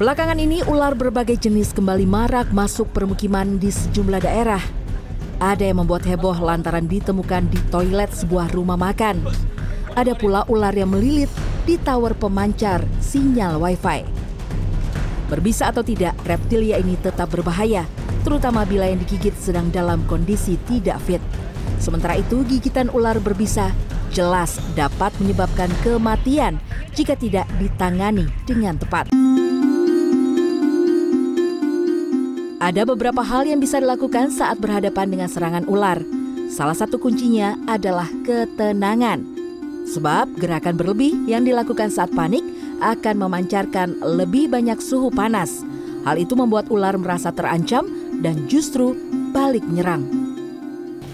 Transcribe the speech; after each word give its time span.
Belakangan 0.00 0.40
ini 0.40 0.64
ular 0.64 0.96
berbagai 0.96 1.36
jenis 1.36 1.76
kembali 1.76 2.08
marak 2.08 2.56
masuk 2.56 2.88
permukiman 2.88 3.60
di 3.60 3.68
sejumlah 3.68 4.24
daerah. 4.24 4.64
Ada 5.36 5.68
yang 5.68 5.84
membuat 5.84 6.08
heboh 6.08 6.40
lantaran 6.40 6.88
ditemukan 6.88 7.52
di 7.52 7.60
toilet 7.68 8.08
sebuah 8.08 8.48
rumah 8.56 8.80
makan. 8.80 9.20
Ada 9.92 10.16
pula 10.16 10.48
ular 10.48 10.72
yang 10.72 10.96
melilit 10.96 11.28
di 11.68 11.76
tower 11.76 12.16
pemancar 12.16 12.80
sinyal 13.04 13.60
wifi. 13.60 14.08
Berbisa 15.28 15.68
atau 15.68 15.84
tidak, 15.84 16.16
reptilia 16.24 16.80
ini 16.80 16.96
tetap 16.96 17.28
berbahaya, 17.28 17.84
terutama 18.24 18.64
bila 18.64 18.88
yang 18.88 19.04
digigit 19.04 19.36
sedang 19.36 19.68
dalam 19.68 20.00
kondisi 20.08 20.56
tidak 20.64 20.96
fit. 21.04 21.20
Sementara 21.76 22.16
itu, 22.16 22.40
gigitan 22.48 22.88
ular 22.88 23.20
berbisa 23.20 23.68
jelas 24.16 24.64
dapat 24.72 25.12
menyebabkan 25.20 25.68
kematian 25.84 26.56
jika 26.96 27.12
tidak 27.20 27.44
ditangani 27.60 28.24
dengan 28.48 28.80
tepat. 28.80 29.12
Ada 32.60 32.84
beberapa 32.84 33.24
hal 33.24 33.48
yang 33.48 33.56
bisa 33.56 33.80
dilakukan 33.80 34.28
saat 34.28 34.60
berhadapan 34.60 35.08
dengan 35.08 35.32
serangan 35.32 35.64
ular. 35.64 35.96
Salah 36.52 36.76
satu 36.76 37.00
kuncinya 37.00 37.56
adalah 37.64 38.04
ketenangan. 38.20 39.24
Sebab 39.88 40.36
gerakan 40.36 40.76
berlebih 40.76 41.24
yang 41.24 41.40
dilakukan 41.48 41.88
saat 41.88 42.12
panik 42.12 42.44
akan 42.84 43.16
memancarkan 43.16 44.04
lebih 44.04 44.52
banyak 44.52 44.76
suhu 44.76 45.08
panas. 45.08 45.64
Hal 46.04 46.20
itu 46.20 46.36
membuat 46.36 46.68
ular 46.68 47.00
merasa 47.00 47.32
terancam 47.32 47.88
dan 48.20 48.44
justru 48.44 48.92
balik 49.32 49.64
menyerang. 49.64 50.04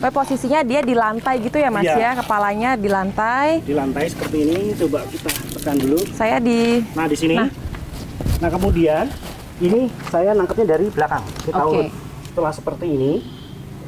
Posisinya 0.00 0.64
dia 0.64 0.80
di 0.80 0.96
lantai 0.96 1.44
gitu 1.44 1.60
ya 1.60 1.68
mas 1.68 1.84
ya, 1.84 1.96
ya? 1.96 2.24
kepalanya 2.24 2.80
di 2.80 2.88
lantai. 2.88 3.60
Di 3.60 3.76
lantai 3.76 4.08
seperti 4.08 4.48
ini, 4.48 4.72
coba 4.80 5.04
kita 5.12 5.28
tekan 5.60 5.76
dulu. 5.76 6.00
Saya 6.16 6.40
di. 6.40 6.80
Nah 6.96 7.04
di 7.04 7.16
sini. 7.20 7.36
Nah, 7.36 7.48
nah 8.40 8.48
kemudian 8.48 9.12
ini 9.62 9.86
saya 10.10 10.34
nangkepnya 10.34 10.74
dari 10.74 10.90
belakang. 10.90 11.22
Kita 11.46 11.62
okay. 11.62 11.90
setelah 12.26 12.52
seperti 12.54 12.86
ini, 12.90 13.22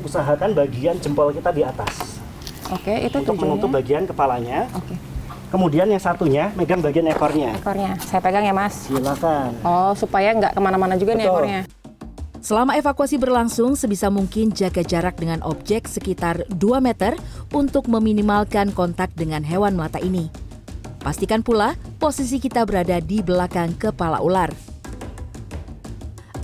usahakan 0.06 0.54
bagian 0.54 0.98
jempol 1.02 1.34
kita 1.34 1.50
di 1.50 1.66
atas. 1.66 2.22
Oke, 2.70 2.90
okay, 2.90 2.98
itu 3.06 3.22
untuk 3.22 3.38
tujuannya. 3.38 3.58
menutup 3.58 3.70
bagian 3.74 4.02
kepalanya. 4.06 4.70
Oke. 4.74 4.94
Okay. 4.94 4.98
Kemudian 5.46 5.86
yang 5.86 6.02
satunya 6.02 6.50
megang 6.58 6.82
bagian 6.82 7.06
ekornya. 7.06 7.54
Ekornya, 7.54 7.94
saya 8.02 8.18
pegang 8.18 8.42
ya 8.42 8.50
mas. 8.50 8.90
Silakan. 8.90 9.54
Oh, 9.62 9.94
supaya 9.94 10.34
nggak 10.34 10.58
ke 10.58 10.60
mana-mana 10.60 10.98
juga 10.98 11.14
Betul. 11.14 11.22
nih 11.22 11.26
ekornya. 11.30 11.60
Selama 12.42 12.78
evakuasi 12.78 13.18
berlangsung, 13.18 13.74
sebisa 13.74 14.06
mungkin 14.06 14.54
jaga 14.54 14.82
jarak 14.82 15.18
dengan 15.18 15.42
objek 15.42 15.90
sekitar 15.90 16.46
2 16.50 16.78
meter 16.78 17.18
untuk 17.50 17.90
meminimalkan 17.90 18.70
kontak 18.70 19.10
dengan 19.18 19.42
hewan 19.42 19.74
melata 19.74 19.98
ini. 19.98 20.30
Pastikan 21.02 21.42
pula 21.42 21.74
posisi 21.98 22.38
kita 22.42 22.66
berada 22.66 22.98
di 23.02 23.22
belakang 23.22 23.74
kepala 23.78 24.22
ular. 24.22 24.75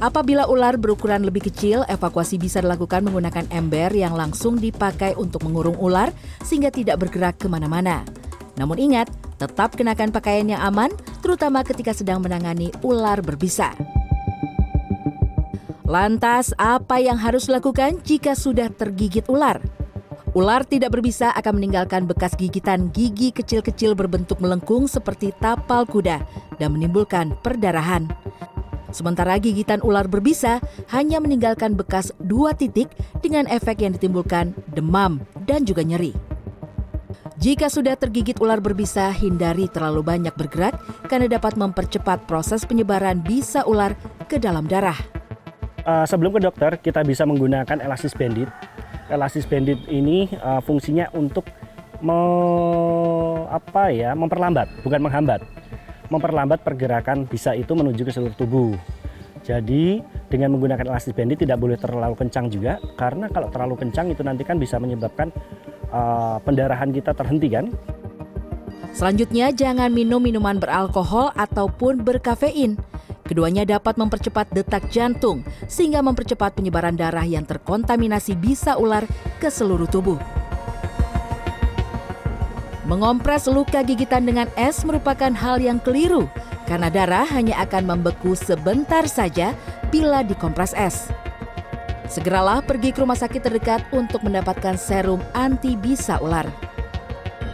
Apabila 0.03 0.51
ular 0.51 0.83
berukuran 0.83 1.23
lebih 1.23 1.47
kecil, 1.47 1.87
evakuasi 1.87 2.35
bisa 2.35 2.59
dilakukan 2.59 3.07
menggunakan 3.07 3.47
ember 3.55 3.95
yang 3.95 4.19
langsung 4.19 4.59
dipakai 4.59 5.15
untuk 5.15 5.47
mengurung 5.47 5.79
ular 5.79 6.11
sehingga 6.43 6.75
tidak 6.75 7.07
bergerak 7.07 7.39
ke 7.39 7.47
mana-mana. 7.47 8.03
Namun 8.59 8.83
ingat, 8.83 9.07
tetap 9.39 9.79
kenakan 9.79 10.11
pakaian 10.11 10.51
yang 10.51 10.59
aman, 10.59 10.91
terutama 11.23 11.63
ketika 11.63 11.95
sedang 11.95 12.19
menangani 12.19 12.75
ular 12.83 13.23
berbisa. 13.23 13.79
Lantas, 15.87 16.51
apa 16.59 16.99
yang 16.99 17.23
harus 17.23 17.47
dilakukan 17.47 18.03
jika 18.03 18.35
sudah 18.35 18.75
tergigit 18.75 19.23
ular? 19.31 19.63
Ular 20.35 20.67
tidak 20.67 20.99
berbisa 20.99 21.31
akan 21.31 21.63
meninggalkan 21.63 22.11
bekas 22.11 22.35
gigitan 22.35 22.91
gigi 22.91 23.31
kecil-kecil 23.31 23.95
berbentuk 23.95 24.43
melengkung 24.43 24.91
seperti 24.91 25.31
tapal 25.39 25.87
kuda 25.87 26.19
dan 26.59 26.75
menimbulkan 26.75 27.39
perdarahan. 27.39 28.11
Sementara 28.93 29.41
gigitan 29.41 29.81
ular 29.81 30.05
berbisa 30.05 30.61
hanya 30.93 31.17
meninggalkan 31.19 31.73
bekas 31.73 32.13
dua 32.21 32.53
titik 32.53 32.93
dengan 33.25 33.49
efek 33.49 33.81
yang 33.81 33.97
ditimbulkan 33.97 34.53
demam 34.77 35.25
dan 35.49 35.65
juga 35.65 35.81
nyeri. 35.81 36.13
Jika 37.41 37.67
sudah 37.67 37.99
tergigit 37.99 38.39
ular 38.39 38.63
berbisa, 38.63 39.11
hindari 39.11 39.67
terlalu 39.67 40.05
banyak 40.05 40.31
bergerak 40.37 40.79
karena 41.11 41.27
dapat 41.27 41.59
mempercepat 41.59 42.29
proses 42.29 42.63
penyebaran 42.63 43.19
bisa 43.19 43.67
ular 43.67 43.97
ke 44.31 44.39
dalam 44.39 44.69
darah. 44.69 44.95
Uh, 45.83 46.07
sebelum 46.07 46.31
ke 46.39 46.41
dokter, 46.45 46.79
kita 46.79 47.03
bisa 47.03 47.27
menggunakan 47.27 47.83
elasis 47.83 48.15
bandit. 48.15 48.47
Elasis 49.11 49.49
bandit 49.49 49.83
ini 49.91 50.31
uh, 50.39 50.63
fungsinya 50.63 51.11
untuk 51.17 51.51
me, 51.99 52.15
apa 53.51 53.91
ya, 53.91 54.15
memperlambat, 54.15 54.71
bukan 54.87 55.03
menghambat 55.03 55.43
memperlambat 56.13 56.61
pergerakan 56.61 57.25
bisa 57.25 57.57
itu 57.57 57.73
menuju 57.73 58.05
ke 58.05 58.13
seluruh 58.13 58.37
tubuh. 58.37 58.77
Jadi 59.43 59.99
dengan 60.31 60.55
menggunakan 60.55 60.87
elastis 60.87 61.17
bandit 61.17 61.43
tidak 61.43 61.59
boleh 61.59 61.75
terlalu 61.75 62.15
kencang 62.15 62.47
juga 62.47 62.79
karena 62.95 63.27
kalau 63.27 63.51
terlalu 63.51 63.75
kencang 63.81 64.15
itu 64.15 64.23
nanti 64.23 64.47
kan 64.47 64.55
bisa 64.61 64.79
menyebabkan 64.79 65.35
uh, 65.91 66.39
pendarahan 66.47 66.95
kita 66.95 67.11
terhenti 67.11 67.49
kan. 67.51 67.67
Selanjutnya 68.93 69.51
jangan 69.51 69.91
minum 69.91 70.23
minuman 70.23 70.61
beralkohol 70.61 71.33
ataupun 71.35 72.05
berkafein. 72.05 72.79
Keduanya 73.27 73.65
dapat 73.65 73.97
mempercepat 73.97 74.53
detak 74.53 74.93
jantung 74.93 75.41
sehingga 75.65 76.05
mempercepat 76.05 76.53
penyebaran 76.53 76.95
darah 76.95 77.25
yang 77.25 77.49
terkontaminasi 77.49 78.37
bisa 78.37 78.77
ular 78.77 79.09
ke 79.41 79.49
seluruh 79.49 79.89
tubuh. 79.89 80.21
Mengompres 82.83 83.47
luka 83.47 83.87
gigitan 83.87 84.27
dengan 84.27 84.51
es 84.59 84.83
merupakan 84.83 85.31
hal 85.31 85.63
yang 85.63 85.79
keliru 85.79 86.27
karena 86.67 86.91
darah 86.91 87.23
hanya 87.31 87.63
akan 87.63 87.95
membeku 87.95 88.35
sebentar 88.35 89.07
saja 89.07 89.55
bila 89.95 90.27
dikompres 90.27 90.75
es. 90.75 91.07
Segeralah 92.11 92.59
pergi 92.59 92.91
ke 92.91 93.07
rumah 93.07 93.15
sakit 93.15 93.39
terdekat 93.39 93.87
untuk 93.95 94.27
mendapatkan 94.27 94.75
serum 94.75 95.23
anti 95.31 95.79
bisa 95.79 96.19
ular. 96.19 96.51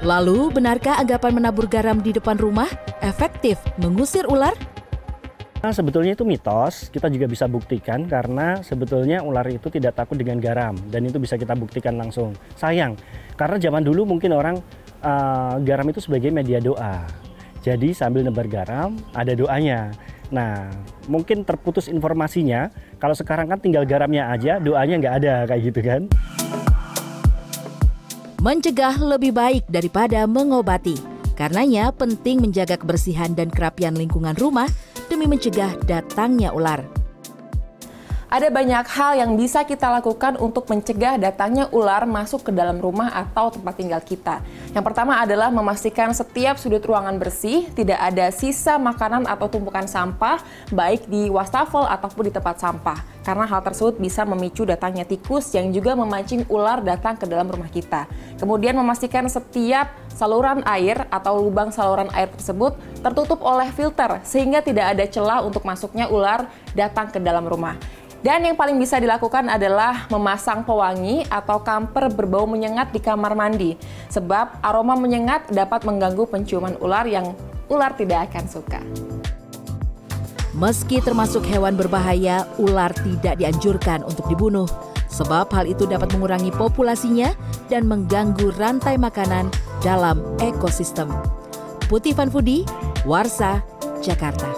Lalu, 0.01 0.49
benarkah 0.49 0.97
anggapan 0.97 1.37
menabur 1.37 1.69
garam 1.69 2.01
di 2.01 2.17
depan 2.17 2.41
rumah 2.41 2.71
efektif 3.05 3.61
mengusir 3.77 4.25
ular? 4.33 4.57
Nah, 5.59 5.75
sebetulnya 5.75 6.15
itu 6.15 6.23
mitos, 6.23 6.87
kita 6.89 7.11
juga 7.11 7.27
bisa 7.27 7.51
buktikan 7.51 8.07
karena 8.07 8.63
sebetulnya 8.63 9.27
ular 9.27 9.45
itu 9.51 9.67
tidak 9.69 9.99
takut 9.99 10.15
dengan 10.15 10.39
garam 10.39 10.79
dan 10.89 11.05
itu 11.05 11.19
bisa 11.19 11.35
kita 11.35 11.53
buktikan 11.59 11.99
langsung. 11.99 12.33
Sayang, 12.55 12.95
karena 13.35 13.59
zaman 13.59 13.83
dulu 13.83 14.07
mungkin 14.07 14.39
orang 14.39 14.63
uh, 15.03 15.59
garam 15.63 15.87
itu 15.91 16.01
sebagai 16.03 16.31
media 16.31 16.59
doa. 16.63 17.05
Jadi 17.63 17.93
sambil 17.93 18.25
nebar 18.25 18.47
garam 18.47 18.97
ada 19.13 19.35
doanya. 19.35 19.93
Nah, 20.29 20.69
mungkin 21.09 21.43
terputus 21.43 21.89
informasinya. 21.89 22.69
Kalau 23.01 23.17
sekarang 23.17 23.49
kan 23.49 23.59
tinggal 23.59 23.89
garamnya 23.89 24.29
aja, 24.29 24.61
doanya 24.61 24.95
nggak 25.01 25.15
ada 25.25 25.35
kayak 25.49 25.63
gitu 25.73 25.81
kan. 25.85 26.03
Mencegah 28.39 28.95
lebih 29.03 29.35
baik 29.35 29.67
daripada 29.67 30.23
mengobati. 30.29 30.95
Karenanya 31.35 31.91
penting 31.95 32.43
menjaga 32.43 32.79
kebersihan 32.79 33.35
dan 33.35 33.51
kerapian 33.51 33.95
lingkungan 33.95 34.35
rumah 34.39 34.67
demi 35.07 35.27
mencegah 35.27 35.75
datangnya 35.87 36.51
ular. 36.55 36.98
Ada 38.29 38.53
banyak 38.53 38.85
hal 38.93 39.25
yang 39.25 39.41
bisa 39.41 39.65
kita 39.65 39.89
lakukan 39.89 40.37
untuk 40.37 40.69
mencegah 40.69 41.17
datangnya 41.17 41.65
ular 41.73 42.05
masuk 42.05 42.45
ke 42.45 42.53
dalam 42.53 42.77
rumah 42.77 43.09
atau 43.09 43.49
tempat 43.49 43.73
tinggal 43.81 44.05
kita. 44.05 44.45
Yang 44.77 44.85
pertama 44.85 45.17
adalah 45.17 45.49
memastikan 45.49 46.13
setiap 46.13 46.61
sudut 46.61 46.85
ruangan 46.85 47.17
bersih, 47.17 47.65
tidak 47.73 47.97
ada 47.97 48.29
sisa 48.29 48.77
makanan 48.77 49.25
atau 49.25 49.49
tumpukan 49.49 49.89
sampah, 49.89 50.45
baik 50.69 51.09
di 51.09 51.33
wastafel 51.33 51.89
ataupun 51.89 52.29
di 52.29 52.33
tempat 52.37 52.61
sampah. 52.61 53.01
Karena 53.25 53.49
hal 53.49 53.65
tersebut 53.65 53.97
bisa 53.97 54.29
memicu 54.29 54.69
datangnya 54.69 55.09
tikus 55.09 55.49
yang 55.57 55.73
juga 55.73 55.97
memancing 55.97 56.45
ular 56.53 56.85
datang 56.85 57.17
ke 57.17 57.25
dalam 57.25 57.49
rumah 57.49 57.73
kita. 57.73 58.05
Kemudian 58.37 58.77
memastikan 58.77 59.25
setiap 59.25 59.89
saluran 60.13 60.61
air 60.69 61.09
atau 61.09 61.41
lubang 61.41 61.73
saluran 61.73 62.13
air 62.13 62.29
tersebut 62.37 62.77
tertutup 63.01 63.41
oleh 63.41 63.73
filter 63.73 64.21
sehingga 64.21 64.61
tidak 64.61 64.93
ada 64.93 65.05
celah 65.09 65.41
untuk 65.41 65.65
masuknya 65.65 66.13
ular 66.13 66.45
datang 66.77 67.09
ke 67.09 67.17
dalam 67.17 67.49
rumah. 67.49 67.73
Dan 68.19 68.43
yang 68.43 68.59
paling 68.59 68.75
bisa 68.75 68.99
dilakukan 68.99 69.47
adalah 69.47 70.11
memasang 70.11 70.67
pewangi 70.67 71.23
atau 71.31 71.63
kamper 71.63 72.11
berbau 72.11 72.51
menyengat 72.51 72.91
di 72.91 72.99
kamar 72.99 73.39
mandi. 73.39 73.79
Sebab 74.11 74.59
aroma 74.59 74.99
menyengat 74.99 75.47
dapat 75.55 75.87
mengganggu 75.87 76.27
penciuman 76.27 76.75
ular 76.83 77.07
yang 77.07 77.31
ular 77.71 77.95
tidak 77.95 78.27
akan 78.33 78.45
suka. 78.51 78.81
Meski 80.59 80.99
termasuk 80.99 81.47
hewan 81.47 81.79
berbahaya, 81.79 82.43
ular 82.59 82.91
tidak 83.07 83.39
dianjurkan 83.39 84.03
untuk 84.03 84.27
dibunuh. 84.27 84.67
Sebab 85.07 85.55
hal 85.55 85.71
itu 85.71 85.87
dapat 85.87 86.11
mengurangi 86.11 86.51
populasinya 86.51 87.31
dan 87.71 87.87
mengganggu 87.87 88.51
rantai 88.59 88.99
makanan 88.99 89.47
dalam 89.79 90.19
ekosistem. 90.43 91.07
Putih 91.87 92.13
Fanfudi, 92.13 92.67
Warsa, 93.07 93.63
Jakarta. 94.03 94.51